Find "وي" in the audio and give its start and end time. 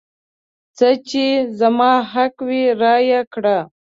2.47-2.63